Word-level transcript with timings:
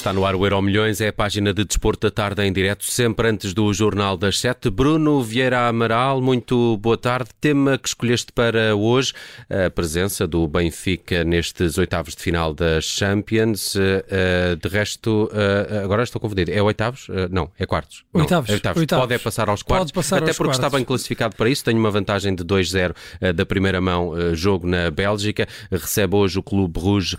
Está 0.00 0.14
no 0.14 0.24
ar 0.24 0.34
o 0.34 0.46
Euro 0.46 0.62
Milhões, 0.62 0.98
é 1.02 1.08
a 1.08 1.12
página 1.12 1.52
de 1.52 1.62
desporto 1.62 2.06
da 2.06 2.10
tarde 2.10 2.42
em 2.42 2.50
direto, 2.50 2.86
sempre 2.86 3.28
antes 3.28 3.52
do 3.52 3.70
Jornal 3.74 4.16
das 4.16 4.40
Sete. 4.40 4.70
Bruno 4.70 5.22
Vieira 5.22 5.68
Amaral, 5.68 6.22
muito 6.22 6.78
boa 6.78 6.96
tarde. 6.96 7.28
Tema 7.38 7.76
que 7.76 7.86
escolheste 7.86 8.32
para 8.32 8.74
hoje, 8.74 9.12
a 9.50 9.68
presença 9.68 10.26
do 10.26 10.48
Benfica 10.48 11.22
nestes 11.22 11.76
oitavos 11.76 12.16
de 12.16 12.22
final 12.22 12.54
das 12.54 12.84
Champions. 12.84 13.76
Eh, 13.76 14.56
de 14.58 14.68
resto, 14.70 15.30
eh, 15.34 15.82
agora 15.84 16.02
estou 16.02 16.18
confundido, 16.18 16.50
é 16.50 16.62
oitavos? 16.62 17.06
Eh, 17.10 17.28
não, 17.30 17.50
é 17.58 17.66
quartos. 17.66 18.02
Não, 18.14 18.22
oitavos. 18.22 18.48
É 18.48 18.54
oitavos. 18.54 18.80
oitavos. 18.80 19.02
Pode 19.02 19.14
é 19.14 19.18
passar 19.18 19.50
aos 19.50 19.62
quartos, 19.62 19.92
passar 19.92 20.16
até 20.16 20.28
aos 20.28 20.38
porque 20.38 20.48
quartos. 20.48 20.64
está 20.64 20.78
bem 20.78 20.82
classificado 20.82 21.36
para 21.36 21.50
isso. 21.50 21.62
Tenho 21.62 21.78
uma 21.78 21.90
vantagem 21.90 22.34
de 22.34 22.42
2-0 22.42 22.94
da 23.34 23.44
primeira 23.44 23.82
mão, 23.82 24.14
jogo 24.34 24.66
na 24.66 24.90
Bélgica. 24.90 25.46
Recebe 25.70 26.16
hoje 26.16 26.38
o 26.38 26.42
Clube 26.42 26.80
Rouge 26.80 27.18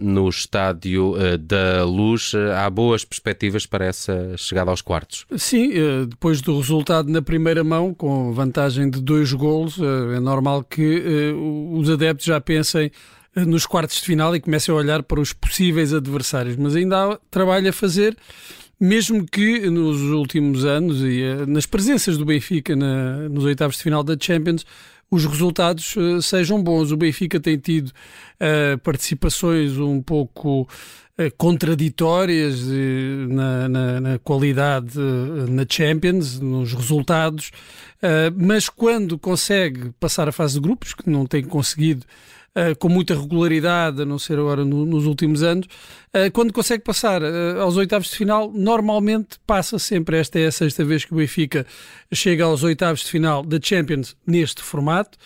no 0.00 0.26
estádio 0.26 1.16
da 1.38 1.84
Luz 1.84 2.13
há 2.56 2.68
boas 2.70 3.04
perspectivas 3.04 3.66
para 3.66 3.84
essa 3.84 4.36
chegada 4.36 4.70
aos 4.70 4.80
quartos. 4.80 5.26
Sim, 5.36 5.72
eh, 5.72 6.06
depois 6.06 6.40
do 6.40 6.56
resultado 6.56 7.10
na 7.10 7.22
primeira 7.22 7.64
mão, 7.64 7.92
com 7.94 8.32
vantagem 8.32 8.88
de 8.88 9.00
dois 9.00 9.32
golos, 9.32 9.78
eh, 9.78 10.16
é 10.16 10.20
normal 10.20 10.62
que 10.62 11.02
eh, 11.04 11.32
os 11.78 11.88
adeptos 11.90 12.26
já 12.26 12.40
pensem 12.40 12.90
nos 13.36 13.66
quartos 13.66 13.96
de 13.96 14.02
final 14.02 14.34
e 14.36 14.40
comecem 14.40 14.72
a 14.72 14.78
olhar 14.78 15.02
para 15.02 15.20
os 15.20 15.32
possíveis 15.32 15.92
adversários. 15.92 16.56
Mas 16.56 16.76
ainda 16.76 16.96
há 16.96 17.18
trabalho 17.30 17.68
a 17.68 17.72
fazer, 17.72 18.16
mesmo 18.78 19.26
que 19.26 19.68
nos 19.68 20.00
últimos 20.02 20.64
anos 20.64 21.00
e 21.02 21.22
nas 21.48 21.66
presenças 21.66 22.16
do 22.16 22.24
Benfica 22.24 22.76
na, 22.76 23.28
nos 23.28 23.42
oitavos 23.44 23.76
de 23.76 23.82
final 23.82 24.04
da 24.04 24.16
Champions, 24.18 24.64
os 25.10 25.24
resultados 25.24 25.96
uh, 25.96 26.20
sejam 26.20 26.62
bons. 26.62 26.90
O 26.90 26.96
Benfica 26.96 27.38
tem 27.38 27.56
tido 27.56 27.88
uh, 27.88 28.78
participações 28.82 29.78
um 29.78 30.02
pouco 30.02 30.68
contraditórias 31.38 32.60
na, 33.28 33.68
na, 33.68 34.00
na, 34.00 34.18
qualidade 34.18 34.98
na 35.48 35.64
Champions, 35.68 36.40
nos 36.40 36.72
resultados, 36.72 37.52
mas 38.36 38.68
quando 38.68 39.18
consegue 39.18 39.92
passar 40.00 40.28
a 40.28 40.32
fase 40.32 40.54
de 40.54 40.60
grupos, 40.60 40.92
que 40.92 41.08
não 41.08 41.24
tem 41.24 41.44
conseguido 41.44 42.04
com 42.78 42.88
muita 42.88 43.14
regularidade, 43.14 44.02
a 44.02 44.04
não 44.04 44.18
ser 44.18 44.38
agora 44.38 44.64
no, 44.64 44.84
nos 44.84 45.06
últimos 45.06 45.42
anos, 45.42 45.68
quando 46.32 46.52
consegue 46.52 46.82
passar 46.82 47.22
aos 47.60 47.76
oitavos 47.76 48.08
de 48.08 48.16
final, 48.16 48.52
normalmente 48.52 49.38
passa 49.46 49.78
sempre. 49.78 50.18
Esta 50.18 50.38
é 50.38 50.46
a 50.46 50.52
sexta 50.52 50.84
vez 50.84 51.04
que 51.04 51.12
o 51.12 51.16
Benfica 51.16 51.64
chega 52.12 52.44
aos 52.44 52.62
oitavos 52.62 53.00
de 53.00 53.10
final 53.10 53.44
da 53.44 53.58
Champions 53.62 54.16
neste 54.26 54.62
formato, 54.62 55.16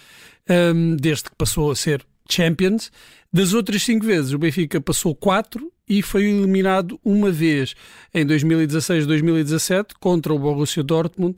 um, 0.75 0.97
desde 0.97 1.25
que 1.25 1.37
passou 1.37 1.71
a 1.71 1.77
ser 1.77 2.05
Champions. 2.31 2.91
Das 3.33 3.53
outras 3.53 3.83
cinco 3.83 4.07
vezes, 4.07 4.33
o 4.33 4.39
Benfica 4.39 4.81
passou 4.81 5.15
quatro 5.15 5.71
e 5.89 6.03
foi 6.03 6.25
eliminado 6.25 6.99
uma 7.05 7.31
vez 7.31 7.75
em 8.15 8.27
2016-2017 8.27 9.93
contra 9.99 10.33
o 10.33 10.39
Borussia 10.39 10.83
Dortmund. 10.83 11.37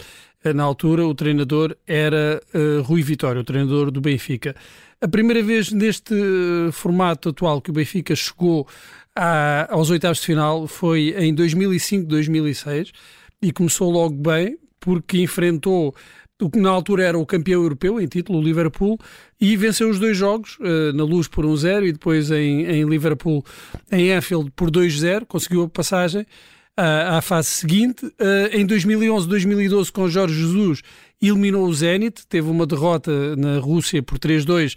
Na 0.54 0.62
altura, 0.62 1.06
o 1.06 1.14
treinador 1.14 1.76
era 1.86 2.40
uh, 2.54 2.82
Rui 2.82 3.02
Vitória, 3.02 3.40
o 3.40 3.44
treinador 3.44 3.90
do 3.90 4.00
Benfica. 4.00 4.56
A 5.00 5.08
primeira 5.08 5.42
vez 5.42 5.70
neste 5.70 6.14
uh, 6.14 6.72
formato 6.72 7.28
atual 7.28 7.60
que 7.60 7.70
o 7.70 7.72
Benfica 7.74 8.14
chegou 8.16 8.66
a, 9.14 9.72
aos 9.72 9.90
oitavos 9.90 10.18
de 10.18 10.26
final 10.26 10.66
foi 10.66 11.14
em 11.18 11.34
2005-2006 11.34 12.90
e 13.42 13.52
começou 13.52 13.90
logo 13.90 14.14
bem, 14.14 14.58
porque 14.78 15.18
enfrentou 15.18 15.94
o 16.40 16.50
que 16.50 16.58
na 16.58 16.70
altura 16.70 17.04
era 17.04 17.18
o 17.18 17.26
campeão 17.26 17.62
europeu 17.62 18.00
em 18.00 18.06
título, 18.06 18.38
o 18.38 18.42
Liverpool, 18.42 18.98
e 19.40 19.56
venceu 19.56 19.88
os 19.88 19.98
dois 19.98 20.16
jogos, 20.16 20.58
uh, 20.58 20.92
na 20.94 21.04
Luz 21.04 21.28
por 21.28 21.44
1-0 21.44 21.86
e 21.86 21.92
depois 21.92 22.30
em, 22.30 22.64
em, 22.64 22.84
Liverpool, 22.84 23.44
em 23.90 24.12
Anfield, 24.12 24.50
por 24.54 24.70
2-0, 24.70 25.24
conseguiu 25.26 25.62
a 25.62 25.68
passagem 25.68 26.22
uh, 26.22 27.16
à 27.16 27.20
fase 27.20 27.48
seguinte. 27.48 28.06
Uh, 28.06 28.50
em 28.52 28.66
2011-2012, 28.66 29.90
com 29.90 30.08
Jorge 30.08 30.34
Jesus, 30.34 30.82
eliminou 31.22 31.66
o 31.66 31.74
Zenit, 31.74 32.26
teve 32.26 32.48
uma 32.48 32.66
derrota 32.66 33.36
na 33.36 33.58
Rússia 33.58 34.02
por 34.02 34.18
3-2, 34.18 34.74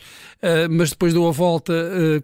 mas 0.70 0.90
depois 0.90 1.14
deu 1.14 1.26
a 1.26 1.32
volta 1.32 1.74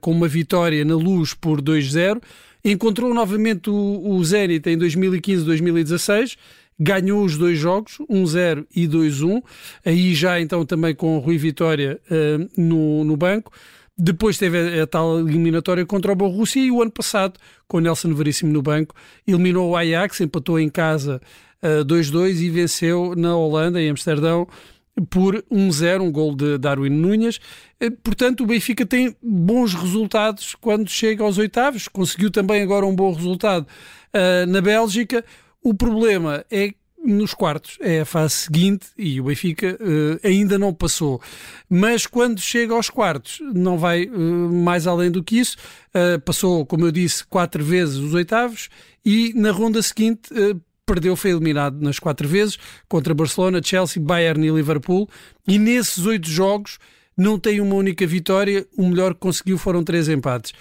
com 0.01 0.11
uma 0.11 0.27
vitória 0.27 0.83
na 0.83 0.95
Luz 0.95 1.33
por 1.33 1.61
2-0. 1.61 2.21
Encontrou 2.63 3.13
novamente 3.13 3.69
o, 3.69 4.01
o 4.09 4.21
Zenit 4.25 4.69
em 4.69 4.77
2015-2016, 4.77 6.35
ganhou 6.79 7.23
os 7.23 7.37
dois 7.37 7.57
jogos, 7.57 7.97
1-0 8.09 8.65
e 8.73 8.87
2-1, 8.87 9.43
aí 9.85 10.15
já 10.15 10.39
então 10.39 10.65
também 10.65 10.95
com 10.95 11.17
o 11.17 11.19
Rui 11.19 11.37
Vitória 11.37 11.99
uh, 12.09 12.49
no, 12.55 13.03
no 13.03 13.17
banco. 13.17 13.51
Depois 13.97 14.37
teve 14.37 14.79
a, 14.79 14.83
a, 14.83 14.87
tal 14.87 15.19
eliminatória 15.19 15.85
contra 15.85 16.13
o 16.13 16.15
Borussia 16.15 16.63
e 16.63 16.71
o 16.71 16.81
ano 16.81 16.91
passado, 16.91 17.37
com 17.67 17.77
o 17.77 17.81
Nelson 17.81 18.13
Veríssimo 18.13 18.51
no 18.53 18.61
banco, 18.61 18.95
eliminou 19.27 19.71
o 19.71 19.75
Ajax, 19.75 20.21
empatou 20.21 20.57
em 20.57 20.69
casa 20.69 21.21
2-2 21.61 22.15
uh, 22.15 22.27
e 22.27 22.49
venceu 22.49 23.13
na 23.17 23.35
Holanda, 23.35 23.81
em 23.81 23.89
Amsterdão, 23.89 24.47
por 25.09 25.43
1-0, 25.51 26.01
um 26.01 26.11
gol 26.11 26.35
de 26.35 26.57
Darwin 26.57 26.89
Núñez. 26.89 27.39
Eh, 27.79 27.89
portanto, 27.89 28.43
o 28.43 28.45
Benfica 28.45 28.85
tem 28.85 29.15
bons 29.21 29.73
resultados 29.73 30.55
quando 30.59 30.89
chega 30.89 31.23
aos 31.23 31.37
oitavos. 31.37 31.87
Conseguiu 31.87 32.31
também 32.31 32.61
agora 32.61 32.85
um 32.85 32.95
bom 32.95 33.13
resultado 33.13 33.65
uh, 33.65 34.45
na 34.47 34.61
Bélgica. 34.61 35.23
O 35.61 35.73
problema 35.73 36.45
é 36.49 36.73
nos 37.03 37.33
quartos, 37.33 37.77
é 37.79 38.01
a 38.01 38.05
fase 38.05 38.33
seguinte 38.33 38.87
e 38.97 39.19
o 39.21 39.25
Benfica 39.25 39.77
uh, 39.79 40.27
ainda 40.27 40.59
não 40.59 40.73
passou. 40.73 41.21
Mas 41.69 42.05
quando 42.05 42.41
chega 42.41 42.73
aos 42.73 42.89
quartos, 42.89 43.39
não 43.53 43.77
vai 43.77 44.05
uh, 44.05 44.53
mais 44.53 44.85
além 44.85 45.09
do 45.09 45.23
que 45.23 45.39
isso. 45.39 45.57
Uh, 45.89 46.19
passou, 46.19 46.65
como 46.65 46.85
eu 46.85 46.91
disse, 46.91 47.25
quatro 47.25 47.63
vezes 47.63 47.95
os 47.95 48.13
oitavos 48.13 48.69
e 49.05 49.33
na 49.35 49.51
ronda 49.51 49.81
seguinte 49.81 50.29
perdeu, 50.85 51.15
foi 51.15 51.29
eliminado 51.29 51.79
nas 51.81 51.99
quatro 51.99 52.27
vezes 52.27 52.57
contra 52.87 53.13
Barcelona, 53.13 53.61
Chelsea, 53.63 54.01
Bayern 54.01 54.47
e 54.47 54.51
Liverpool. 54.51 55.07
E 55.47 55.59
nesses 55.59 56.05
oito 56.05 56.27
jogos 56.27 56.79
não 57.15 57.37
tem 57.37 57.61
uma 57.61 57.75
única 57.75 58.07
vitória. 58.07 58.65
O 58.75 58.87
melhor 58.87 59.13
que 59.13 59.19
conseguiu 59.19 59.57
foram 59.57 59.83
três 59.83 60.09
empates. 60.09 60.51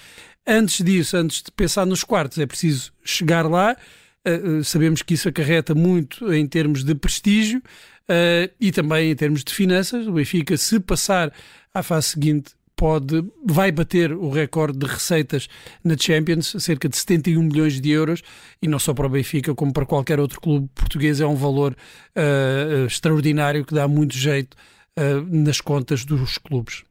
Antes 0.46 0.84
disso, 0.84 1.16
antes 1.16 1.42
de 1.42 1.50
pensar 1.50 1.86
nos 1.86 2.04
quartos, 2.04 2.38
é 2.38 2.46
preciso 2.46 2.92
chegar 3.02 3.48
lá. 3.48 3.76
Uh, 4.28 4.64
sabemos 4.64 5.02
que 5.02 5.14
isso 5.14 5.28
acarreta 5.28 5.74
muito 5.74 6.32
em 6.32 6.46
termos 6.46 6.84
de 6.84 6.94
prestígio 6.94 7.58
uh, 7.58 8.52
e 8.60 8.70
também 8.72 9.10
em 9.10 9.16
termos 9.16 9.42
de 9.44 9.54
finanças. 9.54 10.06
O 10.06 10.12
Benfica, 10.12 10.56
se 10.56 10.78
passar 10.80 11.32
à 11.72 11.82
fase 11.82 12.08
seguinte, 12.08 12.52
pode, 12.78 13.24
vai 13.44 13.72
bater 13.72 14.12
o 14.12 14.30
recorde 14.30 14.78
de 14.78 14.86
receitas 14.86 15.48
na 15.82 15.96
Champions, 15.96 16.54
cerca 16.60 16.88
de 16.88 16.96
71 16.96 17.42
milhões 17.42 17.80
de 17.80 17.90
euros, 17.90 18.22
e 18.62 18.68
não 18.68 18.78
só 18.78 18.94
para 18.94 19.06
o 19.06 19.10
Benfica, 19.10 19.52
como 19.52 19.72
para 19.72 19.84
qualquer 19.84 20.20
outro 20.20 20.40
clube 20.40 20.68
português, 20.74 21.20
é 21.20 21.26
um 21.26 21.34
valor 21.34 21.76
uh, 22.16 22.86
extraordinário 22.86 23.64
que 23.64 23.74
dá 23.74 23.88
muito 23.88 24.16
jeito 24.16 24.56
uh, 24.98 25.26
nas 25.30 25.60
contas 25.60 26.04
dos 26.04 26.38
clubes. 26.38 26.84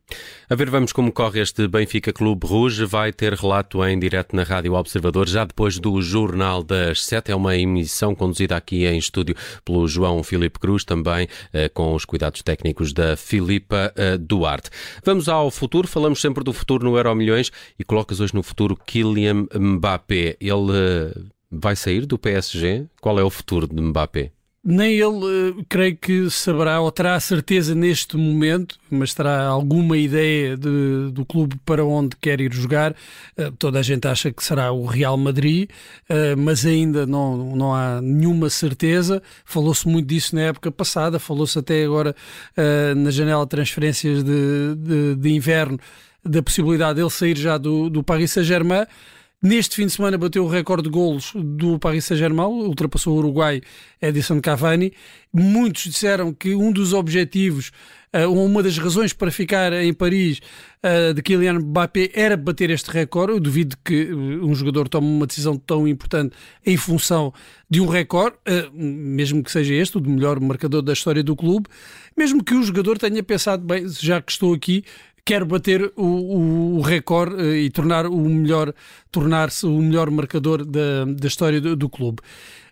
A 0.49 0.55
ver, 0.55 0.69
vamos 0.69 0.93
como 0.93 1.11
corre 1.11 1.41
este 1.41 1.67
Benfica 1.67 2.13
Clube 2.13 2.47
Rouge. 2.47 2.85
Vai 2.85 3.11
ter 3.11 3.33
relato 3.33 3.83
em 3.83 3.99
direto 3.99 4.35
na 4.35 4.43
Rádio 4.43 4.73
Observador, 4.73 5.27
já 5.27 5.43
depois 5.43 5.77
do 5.77 6.01
Jornal 6.01 6.63
das 6.63 7.03
Sete. 7.03 7.31
É 7.31 7.35
uma 7.35 7.57
emissão 7.57 8.15
conduzida 8.15 8.55
aqui 8.55 8.85
em 8.85 8.97
estúdio 8.97 9.35
pelo 9.65 9.85
João 9.87 10.23
Filipe 10.23 10.59
Cruz, 10.59 10.85
também 10.85 11.27
eh, 11.51 11.67
com 11.67 11.93
os 11.93 12.05
cuidados 12.05 12.41
técnicos 12.41 12.93
da 12.93 13.17
Filipa 13.17 13.91
eh, 13.97 14.17
Duarte. 14.17 14.69
Vamos 15.03 15.27
ao 15.27 15.51
futuro. 15.51 15.87
Falamos 15.87 16.21
sempre 16.21 16.43
do 16.43 16.53
futuro 16.53 16.89
no 16.89 16.95
Euro 16.95 17.13
Milhões 17.13 17.51
e 17.77 17.83
colocas 17.83 18.21
hoje 18.21 18.33
no 18.33 18.43
futuro 18.43 18.77
Kylian 18.77 19.47
Mbappé. 19.53 20.37
Ele 20.39 20.71
eh, 20.73 21.21
vai 21.51 21.75
sair 21.75 22.05
do 22.05 22.17
PSG? 22.17 22.85
Qual 23.01 23.19
é 23.19 23.23
o 23.23 23.29
futuro 23.29 23.67
de 23.67 23.81
Mbappé? 23.81 24.31
Nem 24.69 24.95
ele, 24.95 25.51
uh, 25.59 25.65
creio 25.69 25.95
que 25.95 26.29
saberá 26.29 26.81
ou 26.81 26.91
terá 26.91 27.17
certeza 27.21 27.73
neste 27.73 28.17
momento, 28.17 28.77
mas 28.91 29.13
terá 29.13 29.45
alguma 29.45 29.97
ideia 29.97 30.57
de, 30.57 31.09
do 31.13 31.25
clube 31.25 31.55
para 31.65 31.85
onde 31.85 32.17
quer 32.17 32.41
ir 32.41 32.51
jogar. 32.51 32.91
Uh, 33.37 33.49
toda 33.57 33.79
a 33.79 33.81
gente 33.81 34.05
acha 34.09 34.29
que 34.29 34.43
será 34.43 34.73
o 34.73 34.85
Real 34.85 35.15
Madrid, 35.15 35.69
uh, 36.09 36.35
mas 36.37 36.65
ainda 36.65 37.05
não, 37.05 37.55
não 37.55 37.73
há 37.73 38.01
nenhuma 38.01 38.49
certeza. 38.49 39.23
Falou-se 39.45 39.87
muito 39.87 40.07
disso 40.07 40.35
na 40.35 40.41
época 40.41 40.69
passada, 40.69 41.17
falou-se 41.17 41.57
até 41.57 41.85
agora 41.85 42.13
na 42.97 43.09
janela 43.09 43.45
de 43.45 43.49
transferências 43.49 44.21
de, 44.21 44.75
de, 44.75 45.15
de 45.15 45.29
inverno 45.29 45.79
da 46.25 46.43
possibilidade 46.43 46.95
de 46.95 47.01
ele 47.03 47.09
sair 47.09 47.37
já 47.37 47.57
do, 47.57 47.89
do 47.89 48.03
Paris 48.03 48.31
Saint-Germain. 48.31 48.85
Neste 49.39 49.75
fim 49.75 49.85
de 49.85 49.91
semana 49.91 50.17
bateu 50.17 50.43
o 50.43 50.47
recorde 50.47 50.85
de 50.85 50.89
golos 50.89 51.31
do 51.35 51.77
Paris 51.77 52.05
Saint-Germain, 52.05 52.47
ultrapassou 52.47 53.13
o 53.13 53.17
Uruguai 53.19 53.61
Edison 54.01 54.41
Cavani. 54.41 54.91
Muitos 55.31 55.83
disseram 55.83 56.33
que 56.33 56.55
um 56.55 56.71
dos 56.71 56.91
objetivos, 56.91 57.71
uh, 58.15 58.27
uma 58.33 58.63
das 58.63 58.79
razões 58.79 59.13
para 59.13 59.29
ficar 59.29 59.73
em 59.73 59.93
Paris 59.93 60.39
uh, 60.83 61.13
de 61.13 61.21
Kylian 61.21 61.59
Mbappé 61.59 62.09
era 62.15 62.35
bater 62.35 62.71
este 62.71 62.89
recorde. 62.89 63.33
Eu 63.33 63.39
duvido 63.39 63.77
que 63.85 64.11
uh, 64.11 64.43
um 64.43 64.55
jogador 64.55 64.89
tome 64.89 65.05
uma 65.05 65.27
decisão 65.27 65.55
tão 65.55 65.87
importante 65.87 66.35
em 66.65 66.75
função 66.75 67.31
de 67.69 67.79
um 67.79 67.85
recorde, 67.85 68.37
mesmo 68.73 69.43
que 69.43 69.51
seja 69.51 69.75
este, 69.75 69.99
o 69.99 70.01
de 70.01 70.09
melhor 70.09 70.39
marcador 70.39 70.81
da 70.81 70.93
história 70.93 71.21
do 71.21 71.35
clube, 71.35 71.67
mesmo 72.17 72.43
que 72.43 72.55
o 72.55 72.63
jogador 72.63 72.97
tenha 72.97 73.21
pensado, 73.21 73.63
bem, 73.63 73.87
já 73.87 74.19
que 74.19 74.31
estou 74.31 74.51
aqui, 74.51 74.83
quer 75.27 75.43
bater 75.43 75.91
o, 75.97 76.77
o 76.77 76.81
recorde 76.81 77.43
e 77.43 77.69
tornar 77.69 78.05
o 78.05 78.17
melhor, 78.17 78.73
tornar-se 79.11 79.65
o 79.65 79.81
melhor 79.81 80.09
marcador 80.09 80.63
da, 80.63 81.03
da 81.03 81.27
história 81.27 81.59
do, 81.59 81.75
do 81.75 81.89
clube. 81.89 82.21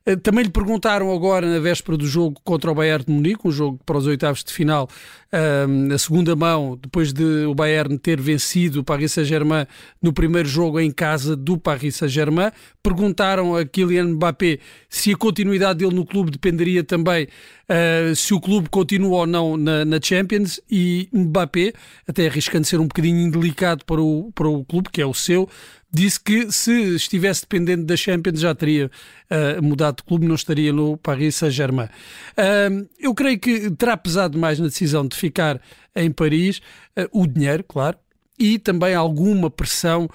Eh, 0.06 0.16
também 0.16 0.46
lhe 0.46 0.52
perguntaram 0.52 1.12
agora, 1.12 1.52
na 1.52 1.60
véspera 1.60 1.98
do 1.98 2.07
jogo 2.07 2.40
contra 2.46 2.72
o 2.72 2.75
Bayern 2.75 3.04
de 3.04 3.12
Munique, 3.12 3.46
um 3.46 3.52
jogo 3.52 3.80
para 3.86 3.98
os 3.98 4.06
oitavos 4.06 4.42
de 4.42 4.54
final, 4.54 4.88
ehm, 5.34 5.92
a 5.92 5.98
segunda 5.98 6.34
mão, 6.34 6.80
depois 6.81 7.12
de 7.12 7.46
o 7.46 7.56
Bayern 7.56 7.98
ter 7.98 8.22
vencido 8.22 8.80
o 8.80 8.84
Paris 8.86 9.12
Saint-Germain 9.12 9.66
no 10.02 10.13
primeiro 10.13 10.48
jogo 10.48 10.80
em 10.80 10.92
casa 10.92 11.36
do 11.36 11.57
Paris 11.57 11.96
Saint-Germain. 11.98 12.52
Perguntaram 12.81 13.56
a 13.56 13.66
Kylian 13.66 14.13
Mbappé 14.13 14.60
se 14.88 15.12
a 15.12 15.18
continuidade 15.18 15.80
dele 15.80 15.96
no 15.96 16.06
clube 16.06 16.31
dependeria 16.31 16.84
também 16.84 17.28
uh, 17.70 18.16
se 18.16 18.34
o 18.34 18.40
clube 18.40 18.70
continua 18.70 19.18
ou 19.18 19.28
não 19.28 19.58
na, 19.58 19.86
na, 19.86 20.00
Champions 20.02 20.60
e 20.70 21.10
Mbappé, 21.14 21.74
até 22.08 22.28
arriscando 22.28 22.66
ser 22.66 22.80
um 22.80 22.88
bocadinho 22.88 23.20
indelicado 23.20 23.86
para 23.86 24.02
o, 24.02 24.32
para 24.34 24.48
o 24.48 24.64
clube, 24.66 24.90
que 24.92 25.02
é 25.02 25.06
o 25.06 25.14
seu, 25.14 25.50
disse 25.92 26.20
que 26.20 26.52
se 26.52 26.96
estivesse 26.96 27.42
dependente 27.42 27.84
da 27.84 27.96
Champions 27.96 28.40
já 28.40 28.54
teria 28.54 28.92
uh, 29.32 29.64
mudado 29.64 29.98
de 29.98 30.04
clube, 30.04 30.28
não 30.28 30.36
estaria 30.36 30.74
no 30.74 30.98
Paris 30.98 31.36
Saint-Germain. 31.36 31.88
Uh, 31.88 32.88
eu 33.00 33.14
creio 33.14 33.40
que 33.40 33.72
terá 33.72 33.96
pesado 33.96 34.38
mais 34.38 34.60
na 34.60 34.66
decisão 34.66 35.08
de 35.08 35.16
ficar 35.16 35.62
em 35.96 36.12
Paris 36.12 36.58
uh, 36.98 37.08
o 37.12 37.26
dinheiro, 37.26 37.64
claro, 37.64 37.98
e 38.38 38.60
também 38.60 38.94
alguma 38.94 39.50
pressão, 39.50 40.10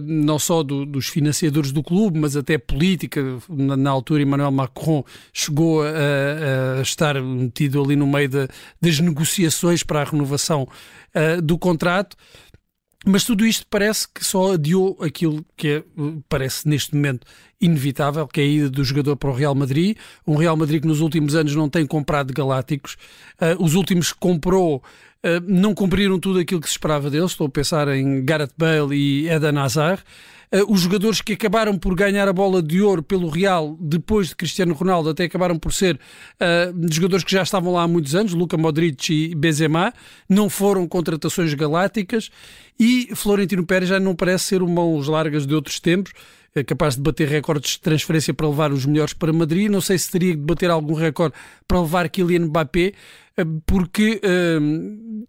não 0.00 0.38
só 0.38 0.62
do, 0.62 0.84
dos 0.84 1.08
financiadores 1.08 1.72
do 1.72 1.82
clube, 1.82 2.18
mas 2.18 2.36
até 2.36 2.58
política. 2.58 3.22
Na, 3.48 3.76
na 3.76 3.90
altura, 3.90 4.22
Emmanuel 4.22 4.50
Macron 4.50 5.04
chegou 5.32 5.82
a, 5.82 6.78
a, 6.78 6.82
estar 6.82 7.20
metido 7.22 7.82
ali 7.82 7.96
no 7.96 8.06
meio 8.06 8.28
de, 8.28 8.48
das 8.80 9.00
negociações 9.00 9.82
para 9.82 10.02
a 10.02 10.04
renovação 10.04 10.68
do 11.42 11.56
contrato. 11.56 12.16
Mas 13.06 13.24
tudo 13.24 13.44
isto 13.44 13.66
parece 13.68 14.08
que 14.08 14.24
só 14.24 14.54
adiou 14.54 14.96
aquilo 15.00 15.44
que 15.56 15.68
é, 15.68 15.84
parece 16.26 16.66
neste 16.66 16.94
momento 16.94 17.26
inevitável, 17.60 18.26
que 18.26 18.40
é 18.40 18.44
a 18.44 18.46
ida 18.46 18.70
do 18.70 18.82
jogador 18.82 19.14
para 19.16 19.28
o 19.28 19.34
Real 19.34 19.54
Madrid. 19.54 19.96
Um 20.26 20.36
Real 20.36 20.56
Madrid 20.56 20.80
que 20.80 20.88
nos 20.88 21.00
últimos 21.00 21.34
anos 21.34 21.54
não 21.54 21.68
tem 21.68 21.86
comprado 21.86 22.32
galácticos. 22.32 22.96
Uh, 23.38 23.62
os 23.62 23.74
últimos 23.74 24.12
que 24.12 24.18
comprou 24.18 24.82
uh, 25.24 25.42
não 25.46 25.74
cumpriram 25.74 26.18
tudo 26.20 26.38
aquilo 26.38 26.60
que 26.60 26.68
se 26.68 26.74
esperava 26.74 27.10
deles. 27.10 27.30
Estou 27.30 27.46
a 27.46 27.50
pensar 27.50 27.88
em 27.88 28.24
Gareth 28.24 28.52
Bale 28.56 28.94
e 28.94 29.28
Eden 29.28 29.58
Hazard. 29.58 30.02
Uh, 30.52 30.72
os 30.72 30.82
jogadores 30.82 31.20
que 31.20 31.32
acabaram 31.32 31.76
por 31.76 31.94
ganhar 31.94 32.28
a 32.28 32.32
bola 32.32 32.62
de 32.62 32.80
ouro 32.80 33.02
pelo 33.02 33.28
Real 33.28 33.76
depois 33.80 34.28
de 34.28 34.36
Cristiano 34.36 34.74
Ronaldo 34.74 35.08
até 35.10 35.24
acabaram 35.24 35.58
por 35.58 35.72
ser 35.72 35.96
uh, 35.96 36.92
jogadores 36.92 37.24
que 37.24 37.32
já 37.32 37.42
estavam 37.42 37.72
lá 37.72 37.82
há 37.82 37.88
muitos 37.88 38.14
anos, 38.14 38.34
Luka 38.34 38.56
Modric 38.56 39.12
e 39.12 39.34
Benzema, 39.34 39.92
não 40.28 40.48
foram 40.48 40.86
contratações 40.86 41.52
galácticas 41.54 42.30
e 42.78 43.08
Florentino 43.14 43.66
Pérez 43.66 43.88
já 43.88 43.98
não 43.98 44.14
parece 44.14 44.44
ser 44.44 44.62
o 44.62 44.68
mãos 44.68 45.08
largas 45.08 45.46
de 45.46 45.54
outros 45.54 45.80
tempos, 45.80 46.12
é 46.54 46.62
capaz 46.62 46.94
de 46.94 47.02
bater 47.02 47.26
recordes 47.26 47.72
de 47.72 47.80
transferência 47.80 48.32
para 48.32 48.48
levar 48.48 48.72
os 48.72 48.86
melhores 48.86 49.12
para 49.12 49.32
Madrid. 49.32 49.68
Não 49.68 49.80
sei 49.80 49.98
se 49.98 50.08
teria 50.08 50.36
de 50.36 50.40
bater 50.40 50.70
algum 50.70 50.94
recorde 50.94 51.34
para 51.66 51.80
levar 51.80 52.08
Kylian 52.08 52.46
Mbappé, 52.46 52.92
porque 53.66 54.20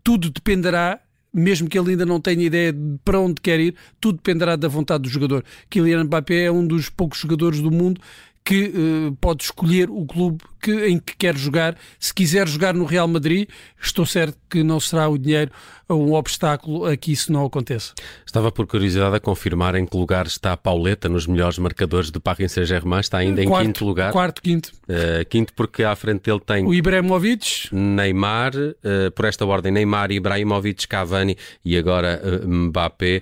tudo 0.04 0.30
dependerá 0.30 1.00
mesmo 1.36 1.68
que 1.68 1.78
ele 1.78 1.92
ainda 1.92 2.06
não 2.06 2.22
tenha 2.22 2.46
ideia 2.46 2.72
de 2.72 2.98
para 3.04 3.20
onde 3.20 3.42
quer 3.42 3.60
ir, 3.60 3.76
tudo 4.00 4.16
dependerá 4.16 4.56
da 4.56 4.70
vontade 4.70 5.04
do 5.04 5.10
jogador. 5.10 5.44
Kylian 5.70 6.06
Mbappé 6.06 6.46
é 6.46 6.52
um 6.52 6.66
dos 6.66 6.90
poucos 6.90 7.20
jogadores 7.20 7.60
do 7.60 7.70
mundo 7.70 8.00
que 8.44 8.68
uh, 8.68 9.16
pode 9.20 9.44
escolher 9.44 9.90
o 9.90 10.06
clube 10.06 10.44
que, 10.66 10.88
em 10.88 10.98
que 10.98 11.16
quer 11.16 11.38
jogar. 11.38 11.78
Se 12.00 12.12
quiser 12.12 12.48
jogar 12.48 12.74
no 12.74 12.86
Real 12.86 13.08
Madrid, 13.08 13.48
estou 13.80 14.06
certo 14.06 14.38
que 14.50 14.64
não 14.64 14.80
será 14.80 15.08
o 15.08 15.18
dinheiro 15.18 15.52
um 15.88 16.14
obstáculo 16.14 16.86
a 16.86 16.98
que 16.98 17.12
isso 17.12 17.32
não 17.32 17.46
aconteça. 17.46 17.94
Estava 18.26 18.52
por 18.52 18.66
curiosidade 18.66 19.16
a 19.16 19.20
confirmar 19.20 19.76
em 19.76 19.86
que 19.86 19.96
lugar 19.96 20.26
está 20.26 20.54
a 20.54 20.58
Pauleta 20.58 21.08
nos 21.08 21.28
melhores 21.28 21.60
marcadores 21.60 22.10
do 22.10 22.20
Paris 22.20 22.54
Saint-Germain. 22.54 23.02
Está 23.02 23.20
ainda 23.20 23.44
quarto, 23.44 23.64
em 23.64 23.68
quinto 23.68 23.86
lugar. 23.86 24.12
Quarto, 24.12 24.42
quinto. 24.42 24.72
Uh, 24.90 25.24
quinto 25.30 25.54
porque 25.54 25.84
à 25.84 25.96
frente 25.96 26.24
dele 26.24 26.42
tem... 26.44 26.66
O 26.66 26.74
Ibrahimovic. 26.74 27.70
Neymar, 27.72 28.54
uh, 28.56 29.12
por 29.14 29.26
esta 29.26 29.46
ordem, 29.46 29.72
Neymar, 29.72 30.12
Ibrahimovic, 30.12 30.88
Cavani 30.88 31.38
e 31.64 31.78
agora 31.78 32.20
uh, 32.24 32.48
Mbappé. 32.48 33.22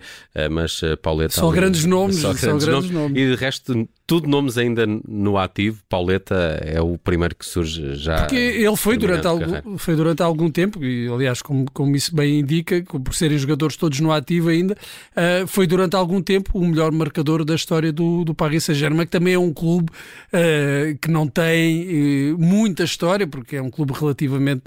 mas 0.50 0.80
Pauleta... 1.02 1.34
São 1.34 1.50
ali, 1.50 1.60
grandes 1.60 1.84
nomes. 1.84 2.18
Só 2.18 2.34
grandes, 2.34 2.66
grandes 2.66 2.68
nomes. 2.68 2.92
nomes. 2.92 3.22
E 3.22 3.30
de 3.30 3.36
resto, 3.36 3.90
tudo 4.08 4.28
nomes 4.28 4.58
ainda 4.58 4.86
no 4.86 5.38
ativo. 5.38 5.82
Pauleta 5.90 6.36
é 6.62 6.80
o 6.82 6.98
primeiro 6.98 7.33
que 7.34 7.46
surge 7.46 7.96
já. 7.96 8.18
Porque 8.18 8.36
ele 8.36 8.76
foi 8.76 8.98
durante, 8.98 9.28
algum, 9.28 9.78
foi 9.78 9.96
durante 9.96 10.22
algum 10.22 10.50
tempo, 10.50 10.84
e 10.84 11.08
aliás, 11.08 11.42
como, 11.42 11.66
como 11.72 11.96
isso 11.96 12.16
bem 12.16 12.40
indica, 12.40 12.82
por 12.84 13.14
serem 13.14 13.38
jogadores 13.38 13.76
todos 13.76 14.00
no 14.00 14.12
ativo 14.12 14.50
ainda, 14.50 14.74
uh, 14.76 15.48
foi 15.48 15.68
durante 15.68 15.96
algum 15.96 16.22
tempo 16.22 16.58
o 16.58 16.66
melhor 16.66 16.92
marcador 16.92 17.44
da 17.44 17.56
história 17.56 17.92
do, 17.92 18.24
do 18.24 18.34
Paris 18.34 18.66
Saint-Germain, 18.66 19.06
que 19.06 19.12
também 19.12 19.34
é 19.34 19.40
um 19.40 19.54
clube 19.54 19.90
uh, 19.92 20.98
que 21.00 21.10
não 21.10 21.28
tem 21.28 22.34
uh, 22.34 22.38
muita 22.38 22.84
história, 22.84 23.28
porque 23.28 23.56
é 23.56 23.62
um 23.62 23.70
clube 23.70 23.94
relativamente 23.94 24.64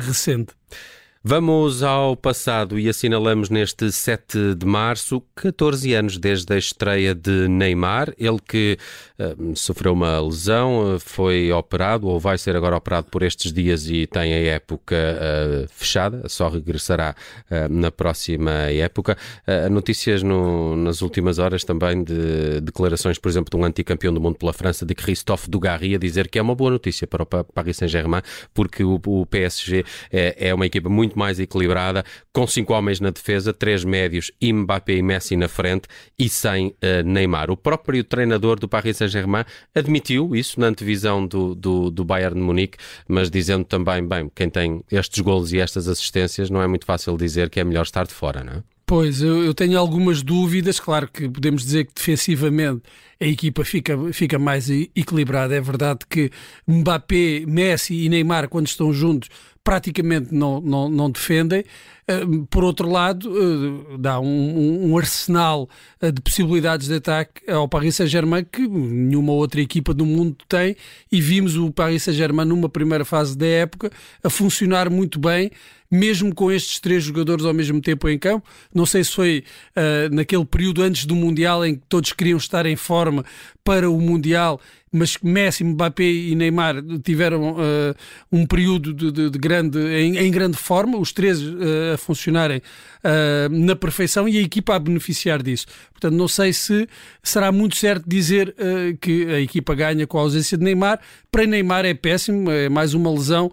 recente. 0.00 0.54
Vamos 1.24 1.84
ao 1.84 2.16
passado 2.16 2.76
e 2.76 2.88
assinalamos 2.88 3.48
neste 3.48 3.92
7 3.92 4.56
de 4.56 4.66
março 4.66 5.22
14 5.36 5.94
anos 5.94 6.18
desde 6.18 6.52
a 6.52 6.58
estreia 6.58 7.14
de 7.14 7.46
Neymar. 7.46 8.12
Ele 8.18 8.40
que 8.40 8.76
uh, 9.20 9.54
sofreu 9.56 9.92
uma 9.92 10.20
lesão, 10.20 10.96
foi 10.98 11.52
operado 11.52 12.08
ou 12.08 12.18
vai 12.18 12.36
ser 12.36 12.56
agora 12.56 12.76
operado 12.76 13.06
por 13.06 13.22
estes 13.22 13.52
dias 13.52 13.88
e 13.88 14.04
tem 14.04 14.34
a 14.34 14.54
época 14.54 14.96
uh, 14.96 15.68
fechada, 15.68 16.28
só 16.28 16.48
regressará 16.48 17.14
na 17.70 17.92
próxima 17.92 18.50
época. 18.72 19.16
notícias 19.70 20.22
no, 20.22 20.74
nas 20.74 21.02
últimas 21.02 21.38
horas 21.38 21.62
também 21.62 22.02
de 22.02 22.60
declarações, 22.62 23.18
por 23.18 23.28
exemplo, 23.28 23.50
de 23.50 23.56
um 23.56 23.64
anticampeão 23.64 24.12
do 24.12 24.20
mundo 24.20 24.36
pela 24.38 24.52
França, 24.52 24.84
de 24.84 24.94
Christophe 24.94 25.48
Dugarry, 25.48 25.94
a 25.94 25.98
dizer 25.98 26.28
que 26.28 26.38
é 26.38 26.42
uma 26.42 26.54
boa 26.54 26.70
notícia 26.70 27.06
para 27.06 27.22
o 27.22 27.26
Paris 27.26 27.76
Saint-Germain, 27.76 28.22
porque 28.52 28.82
o, 28.82 29.00
o 29.06 29.26
PSG 29.26 29.84
é, 30.10 30.48
é 30.48 30.54
uma 30.54 30.66
equipa 30.66 30.88
muito 30.88 31.11
muito 31.12 31.18
mais 31.18 31.38
equilibrada, 31.38 32.04
com 32.32 32.46
cinco 32.46 32.72
homens 32.72 32.98
na 33.00 33.10
defesa, 33.10 33.52
três 33.52 33.84
médios, 33.84 34.32
Mbappé 34.42 34.94
e 34.94 35.02
Messi 35.02 35.36
na 35.36 35.48
frente 35.48 35.86
e 36.18 36.28
sem 36.28 36.68
uh, 36.68 37.02
Neymar. 37.04 37.50
O 37.50 37.56
próprio 37.56 38.02
treinador 38.02 38.58
do 38.58 38.68
Paris 38.68 38.96
Saint-Germain 38.96 39.44
admitiu 39.74 40.34
isso 40.34 40.58
na 40.58 40.66
antevisão 40.66 41.26
do, 41.26 41.54
do, 41.54 41.90
do 41.90 42.04
Bayern 42.04 42.34
de 42.34 42.40
Munique, 42.40 42.78
mas 43.06 43.30
dizendo 43.30 43.64
também, 43.64 44.06
bem, 44.06 44.30
quem 44.34 44.48
tem 44.48 44.82
estes 44.90 45.20
golos 45.20 45.52
e 45.52 45.58
estas 45.58 45.86
assistências, 45.88 46.50
não 46.50 46.62
é 46.62 46.66
muito 46.66 46.86
fácil 46.86 47.16
dizer 47.16 47.50
que 47.50 47.60
é 47.60 47.64
melhor 47.64 47.82
estar 47.82 48.06
de 48.06 48.14
fora, 48.14 48.42
não 48.42 48.52
é? 48.54 48.62
Pois, 48.84 49.22
eu, 49.22 49.54
tenho 49.54 49.78
algumas 49.78 50.22
dúvidas. 50.22 50.78
Claro 50.78 51.08
que 51.10 51.26
podemos 51.26 51.62
dizer 51.62 51.86
que 51.86 51.94
defensivamente 51.94 52.82
a 53.18 53.24
equipa 53.24 53.64
fica, 53.64 53.96
fica 54.12 54.38
mais 54.38 54.68
equilibrada. 54.68 55.54
É 55.54 55.60
verdade 55.62 56.00
que 56.06 56.30
Mbappé, 56.68 57.44
Messi 57.46 57.94
e 57.94 58.08
Neymar, 58.10 58.50
quando 58.50 58.66
estão 58.66 58.92
juntos, 58.92 59.30
praticamente 59.64 60.34
não, 60.34 60.60
não, 60.60 60.88
não 60.88 61.10
defendem. 61.10 61.64
Eh, 62.06 62.22
por 62.50 62.64
outro 62.64 62.90
lado, 62.90 63.30
eh, 63.30 63.96
dá 63.98 64.18
um, 64.18 64.90
um, 64.90 64.98
arsenal 64.98 65.68
eh, 66.00 66.10
de 66.10 66.20
possibilidades 66.20 66.88
de 66.88 66.94
ataque 66.94 67.48
ao 67.48 67.68
Paris 67.68 67.96
Saint-Germain 67.96 68.44
que 68.44 68.66
nenhuma 68.66 69.32
outra 69.32 69.60
equipa 69.60 69.94
do 69.94 70.04
mundo 70.04 70.36
tem 70.48 70.76
e 71.10 71.20
vimos 71.20 71.56
o 71.56 71.70
Paris 71.70 72.02
Saint-Germain 72.02 72.44
numa 72.44 72.68
primeira 72.68 73.04
fase 73.04 73.38
da 73.38 73.46
época 73.46 73.90
a 74.22 74.28
funcionar 74.28 74.90
muito 74.90 75.18
bem 75.18 75.50
mesmo 75.92 76.34
com 76.34 76.50
estes 76.50 76.80
três 76.80 77.04
jogadores 77.04 77.44
ao 77.44 77.52
mesmo 77.52 77.78
tempo 77.78 78.08
em 78.08 78.18
campo. 78.18 78.48
Não 78.74 78.86
sei 78.86 79.04
se 79.04 79.10
foi 79.10 79.44
uh, 79.76 80.14
naquele 80.14 80.46
período 80.46 80.82
antes 80.82 81.04
do 81.04 81.14
Mundial 81.14 81.66
em 81.66 81.74
que 81.74 81.82
todos 81.86 82.14
queriam 82.14 82.38
estar 82.38 82.64
em 82.64 82.76
forma 82.76 83.22
para 83.64 83.90
o 83.90 84.00
Mundial 84.00 84.60
mas 84.92 85.16
Messi, 85.22 85.64
Mbappé 85.64 86.04
e 86.04 86.34
Neymar 86.34 86.76
tiveram 87.02 87.52
uh, 87.52 87.94
um 88.30 88.44
período 88.44 88.92
de, 88.92 89.10
de, 89.10 89.30
de 89.30 89.38
grande, 89.38 89.78
em, 89.78 90.18
em, 90.18 90.30
grande 90.30 90.58
forma, 90.58 90.98
os 90.98 91.12
três 91.12 91.40
uh, 91.40 91.94
a 91.94 91.96
funcionarem 91.96 92.58
uh, 92.58 93.48
na 93.50 93.74
perfeição 93.74 94.28
e 94.28 94.36
a 94.36 94.42
equipa 94.42 94.74
a 94.74 94.78
beneficiar 94.78 95.42
disso. 95.42 95.66
Portanto, 95.92 96.14
não 96.14 96.28
sei 96.28 96.52
se 96.52 96.86
será 97.22 97.50
muito 97.50 97.76
certo 97.76 98.04
dizer 98.08 98.56
que 99.00 99.24
a 99.26 99.40
equipa 99.40 99.72
ganha 99.72 100.04
com 100.04 100.18
a 100.18 100.22
ausência 100.22 100.58
de 100.58 100.64
Neymar. 100.64 100.98
Para 101.30 101.46
Neymar 101.46 101.84
é 101.84 101.94
péssimo, 101.94 102.50
é 102.50 102.68
mais 102.68 102.92
uma 102.92 103.08
lesão, 103.08 103.52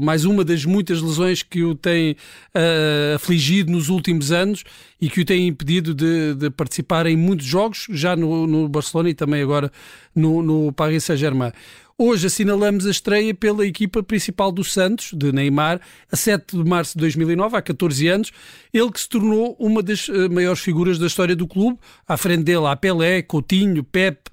mais 0.00 0.24
uma 0.24 0.44
das 0.44 0.64
muitas 0.64 1.02
lesões 1.02 1.42
que 1.42 1.64
o 1.64 1.74
tem 1.74 2.16
afligido 3.16 3.72
nos 3.72 3.88
últimos 3.88 4.30
anos 4.30 4.62
e 5.00 5.10
que 5.10 5.22
o 5.22 5.24
tem 5.24 5.48
impedido 5.48 5.92
de, 5.92 6.36
de 6.36 6.50
participar 6.50 7.06
em 7.06 7.16
muitos 7.16 7.46
jogos, 7.46 7.88
já 7.90 8.14
no, 8.14 8.46
no 8.46 8.68
Barcelona 8.68 9.10
e 9.10 9.14
também 9.14 9.31
agora 9.40 9.70
no, 10.14 10.42
no 10.42 10.72
Paris 10.72 11.04
Saint-Germain. 11.04 11.52
Hoje 12.04 12.26
assinalamos 12.26 12.84
a 12.84 12.90
estreia 12.90 13.32
pela 13.32 13.64
equipa 13.64 14.02
principal 14.02 14.50
do 14.50 14.64
Santos, 14.64 15.12
de 15.12 15.30
Neymar, 15.30 15.80
a 16.10 16.16
7 16.16 16.56
de 16.56 16.68
março 16.68 16.94
de 16.94 17.00
2009, 17.02 17.56
há 17.56 17.62
14 17.62 18.08
anos. 18.08 18.32
Ele 18.74 18.90
que 18.90 18.98
se 18.98 19.08
tornou 19.08 19.54
uma 19.56 19.82
das 19.82 20.08
uh, 20.08 20.28
maiores 20.28 20.60
figuras 20.60 20.98
da 20.98 21.06
história 21.06 21.36
do 21.36 21.46
clube. 21.46 21.78
À 22.08 22.16
frente 22.16 22.42
dele 22.42 22.66
há 22.66 22.74
Pelé, 22.74 23.22
Coutinho, 23.22 23.84
Pepe 23.84 24.30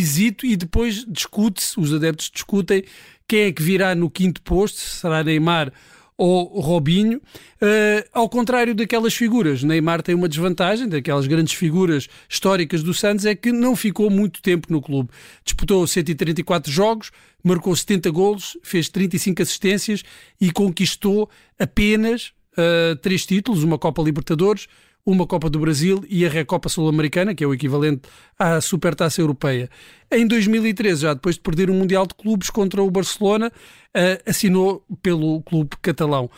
Zito. 0.00 0.46
E 0.46 0.56
depois 0.56 1.04
discute-se, 1.06 1.78
os 1.78 1.92
adeptos 1.92 2.30
discutem, 2.32 2.84
quem 3.28 3.40
é 3.40 3.52
que 3.52 3.62
virá 3.62 3.94
no 3.94 4.08
quinto 4.08 4.40
posto, 4.40 4.78
será 4.78 5.22
Neymar 5.22 5.72
ou 6.20 6.60
Robinho. 6.60 7.16
Uh, 7.16 8.06
ao 8.12 8.28
contrário 8.28 8.74
daquelas 8.74 9.14
figuras, 9.14 9.62
Neymar 9.62 10.02
tem 10.02 10.14
uma 10.14 10.28
desvantagem, 10.28 10.86
daquelas 10.86 11.26
grandes 11.26 11.54
figuras 11.54 12.08
históricas 12.28 12.82
do 12.82 12.92
Santos, 12.92 13.24
é 13.24 13.34
que 13.34 13.50
não 13.50 13.74
ficou 13.74 14.10
muito 14.10 14.42
tempo 14.42 14.70
no 14.70 14.82
clube. 14.82 15.08
Disputou 15.42 15.86
134 15.86 16.70
jogos, 16.70 17.10
marcou 17.42 17.74
70 17.74 18.10
golos, 18.10 18.58
fez 18.62 18.90
35 18.90 19.40
assistências 19.40 20.02
e 20.38 20.52
conquistou 20.52 21.30
apenas 21.58 22.32
uh, 22.52 22.96
três 22.96 23.24
títulos, 23.24 23.64
uma 23.64 23.78
Copa 23.78 24.02
Libertadores, 24.02 24.68
uma 25.04 25.26
Copa 25.26 25.48
do 25.48 25.58
Brasil 25.58 26.04
e 26.08 26.24
a 26.24 26.28
Recopa 26.28 26.68
Sul-Americana, 26.68 27.34
que 27.34 27.42
é 27.42 27.46
o 27.46 27.54
equivalente 27.54 28.02
à 28.38 28.60
Supertaça 28.60 29.20
Europeia. 29.20 29.68
Em 30.10 30.26
2013, 30.26 31.02
já 31.02 31.14
depois 31.14 31.36
de 31.36 31.40
perder 31.40 31.70
o 31.70 31.74
Mundial 31.74 32.06
de 32.06 32.14
Clubes 32.14 32.50
contra 32.50 32.82
o 32.82 32.90
Barcelona, 32.90 33.48
uh, 33.48 34.30
assinou 34.30 34.84
pelo 35.02 35.42
clube 35.42 35.70
catalão. 35.80 36.30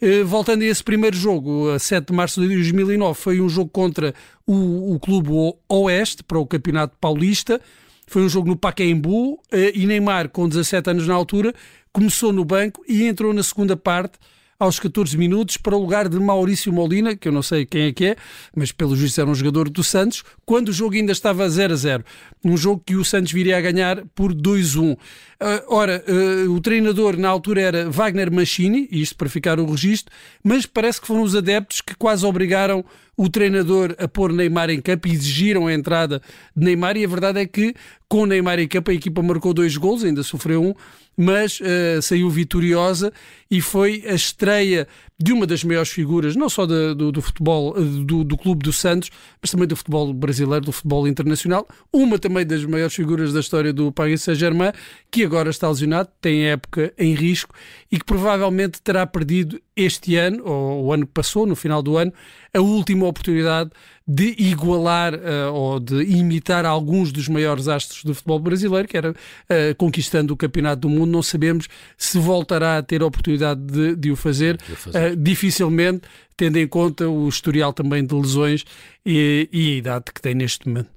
Uh, 0.00 0.24
voltando 0.26 0.62
a 0.62 0.66
esse 0.66 0.82
primeiro 0.82 1.16
jogo, 1.16 1.70
a 1.70 1.78
7 1.78 2.08
de 2.08 2.12
março 2.12 2.40
de 2.40 2.48
2009, 2.48 3.18
foi 3.18 3.40
um 3.40 3.48
jogo 3.48 3.70
contra 3.70 4.14
o, 4.46 4.94
o 4.94 5.00
Clube 5.00 5.30
Oeste 5.68 6.22
para 6.22 6.38
o 6.38 6.46
Campeonato 6.46 6.96
Paulista. 7.00 7.60
Foi 8.06 8.22
um 8.22 8.28
jogo 8.28 8.48
no 8.48 8.56
Pacaembu 8.56 9.34
uh, 9.34 9.40
e 9.74 9.86
Neymar, 9.86 10.28
com 10.28 10.48
17 10.48 10.90
anos 10.90 11.06
na 11.06 11.14
altura, 11.14 11.52
começou 11.92 12.32
no 12.32 12.44
banco 12.44 12.84
e 12.86 13.04
entrou 13.04 13.32
na 13.32 13.42
segunda 13.42 13.76
parte 13.76 14.18
aos 14.58 14.78
14 14.80 15.16
minutos 15.16 15.56
para 15.56 15.76
o 15.76 15.80
lugar 15.80 16.08
de 16.08 16.18
Maurício 16.18 16.72
Molina, 16.72 17.14
que 17.14 17.28
eu 17.28 17.32
não 17.32 17.42
sei 17.42 17.66
quem 17.66 17.82
é 17.82 17.92
que 17.92 18.06
é, 18.06 18.16
mas 18.54 18.72
pelo 18.72 18.96
juiz 18.96 19.16
era 19.18 19.28
um 19.28 19.34
jogador 19.34 19.68
do 19.68 19.84
Santos, 19.84 20.24
quando 20.44 20.68
o 20.68 20.72
jogo 20.72 20.94
ainda 20.94 21.12
estava 21.12 21.48
0 21.48 21.72
a 21.72 21.76
0. 21.76 22.04
Um 22.44 22.56
jogo 22.56 22.82
que 22.84 22.96
o 22.96 23.04
Santos 23.04 23.32
viria 23.32 23.58
a 23.58 23.60
ganhar 23.60 24.04
por 24.14 24.32
2-1. 24.32 24.92
Uh, 24.92 24.98
ah, 25.40 25.64
ora, 25.68 26.04
uh, 26.08 26.50
o 26.50 26.60
treinador 26.60 27.16
na 27.16 27.28
altura 27.28 27.60
era 27.60 27.90
Wagner 27.90 28.32
Machini, 28.32 28.88
isto 28.90 29.16
para 29.16 29.28
ficar 29.28 29.60
o 29.60 29.70
registro, 29.70 30.14
mas 30.42 30.64
parece 30.64 31.00
que 31.00 31.06
foram 31.06 31.22
os 31.22 31.34
adeptos 31.34 31.80
que 31.80 31.94
quase 31.94 32.24
obrigaram 32.24 32.84
o 33.16 33.28
treinador 33.28 33.94
a 33.98 34.06
pôr 34.06 34.32
Neymar 34.32 34.70
em 34.70 34.80
campo 34.80 35.08
exigiram 35.08 35.66
a 35.66 35.72
entrada 35.72 36.20
de 36.54 36.64
Neymar, 36.64 36.96
e 36.96 37.04
a 37.04 37.08
verdade 37.08 37.40
é 37.40 37.46
que 37.46 37.74
com 38.08 38.26
Neymar 38.26 38.58
em 38.58 38.68
campo 38.68 38.90
a 38.90 38.94
equipa 38.94 39.22
marcou 39.22 39.54
dois 39.54 39.76
gols, 39.76 40.04
ainda 40.04 40.22
sofreu 40.22 40.62
um, 40.62 40.74
mas 41.16 41.58
uh, 41.60 42.02
saiu 42.02 42.28
vitoriosa 42.28 43.12
e 43.50 43.60
foi 43.60 44.04
a 44.06 44.12
estreia 44.12 44.86
de 45.18 45.32
uma 45.32 45.46
das 45.46 45.64
maiores 45.64 45.90
figuras, 45.90 46.36
não 46.36 46.48
só 46.48 46.66
do, 46.66 46.94
do, 46.94 47.12
do 47.12 47.22
futebol, 47.22 47.74
eh, 47.78 47.80
do, 48.04 48.22
do, 48.22 48.36
Clube 48.36 48.62
do 48.62 48.72
Santos, 48.72 49.10
mas 49.40 49.50
também 49.50 49.66
do 49.66 49.74
futebol 49.74 50.12
brasileiro, 50.12 50.66
do 50.66 50.72
futebol 50.72 51.08
internacional, 51.08 51.66
uma 51.90 52.18
também 52.18 52.44
das 52.44 52.62
maiores 52.66 52.94
figuras 52.94 53.32
da 53.32 53.40
história 53.40 53.72
do 53.72 53.90
Paris 53.90 54.22
Saint-Germain, 54.22 54.72
que 55.10 55.24
agora 55.24 55.48
está 55.48 55.68
lesionado, 55.70 56.10
tem 56.20 56.48
época 56.48 56.92
em 56.98 57.14
risco 57.14 57.54
e 57.90 57.98
que 57.98 58.04
provavelmente 58.04 58.82
terá 58.82 59.06
perdido 59.06 59.58
este 59.74 60.16
ano, 60.16 60.42
ou 60.44 60.84
o 60.84 60.92
ano 60.92 61.06
que 61.06 61.12
passou, 61.14 61.46
no 61.46 61.56
final 61.56 61.82
do 61.82 61.96
ano, 61.96 62.12
a 62.56 62.60
última 62.60 63.06
oportunidade 63.06 63.70
de 64.08 64.34
igualar 64.38 65.14
uh, 65.14 65.52
ou 65.52 65.80
de 65.80 66.02
imitar 66.04 66.64
alguns 66.64 67.10
dos 67.10 67.28
maiores 67.28 67.66
astros 67.66 68.04
do 68.04 68.14
futebol 68.14 68.38
brasileiro, 68.38 68.86
que 68.86 68.96
era 68.96 69.10
uh, 69.10 69.74
conquistando 69.76 70.32
o 70.32 70.36
Campeonato 70.36 70.82
do 70.82 70.88
Mundo. 70.88 71.10
Não 71.10 71.22
sabemos 71.22 71.68
se 71.98 72.18
voltará 72.18 72.78
a 72.78 72.82
ter 72.82 73.02
a 73.02 73.06
oportunidade 73.06 73.60
de, 73.60 73.96
de 73.96 74.10
o 74.10 74.16
fazer. 74.16 74.56
De 74.56 74.76
fazer. 74.76 75.12
Uh, 75.12 75.16
dificilmente, 75.16 76.02
tendo 76.36 76.56
em 76.56 76.68
conta 76.68 77.08
o 77.08 77.28
historial 77.28 77.72
também 77.72 78.04
de 78.04 78.14
lesões 78.14 78.64
e, 79.04 79.48
e 79.52 79.74
a 79.74 79.76
idade 79.76 80.04
que 80.14 80.22
tem 80.22 80.34
neste 80.34 80.68
momento. 80.68 80.88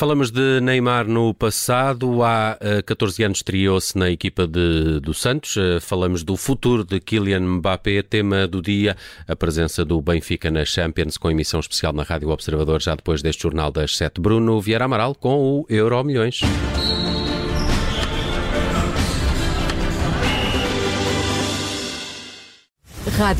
Falamos 0.00 0.30
de 0.30 0.62
Neymar 0.62 1.06
no 1.06 1.34
passado, 1.34 2.22
há 2.22 2.56
14 2.86 3.22
eh, 3.22 3.26
anos 3.26 3.38
estreou-se 3.40 3.98
na 3.98 4.08
equipa 4.08 4.46
de, 4.46 4.98
do 4.98 5.12
Santos. 5.12 5.58
Eh, 5.58 5.78
falamos 5.78 6.24
do 6.24 6.38
futuro 6.38 6.86
de 6.86 6.98
Kylian 7.00 7.40
Mbappé, 7.40 8.00
tema 8.02 8.46
do 8.46 8.62
dia, 8.62 8.96
a 9.28 9.36
presença 9.36 9.84
do 9.84 10.00
Benfica 10.00 10.50
na 10.50 10.64
Champions, 10.64 11.18
com 11.18 11.30
emissão 11.30 11.60
especial 11.60 11.92
na 11.92 12.02
Rádio 12.02 12.30
Observador, 12.30 12.80
já 12.80 12.94
depois 12.94 13.20
deste 13.20 13.42
jornal 13.42 13.70
das 13.70 13.94
7. 13.94 14.22
Bruno 14.22 14.58
Vieira 14.58 14.86
Amaral 14.86 15.14
com 15.14 15.36
o 15.36 15.66
Euro 15.68 16.02
Milhões. 16.02 16.40
Rádio 23.20 23.38